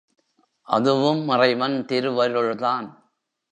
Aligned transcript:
அதுவும் 0.67 1.29
இறைவன் 1.29 1.85
திருவருள்தான். 1.85 2.87